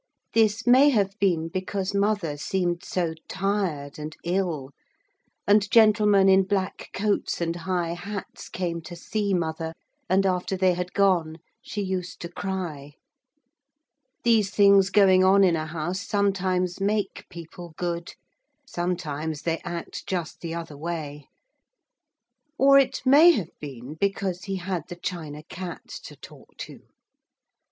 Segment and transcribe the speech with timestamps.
[0.33, 4.71] This may have been because mother seemed so tired and ill;
[5.45, 9.75] and gentlemen in black coats and high hats came to see mother,
[10.09, 12.93] and after they had gone she used to cry.
[14.23, 18.15] (These things going on in a house sometimes make people good;
[18.65, 21.27] sometimes they act just the other way.)
[22.57, 26.79] Or it may have been because he had the China Cat to talk to.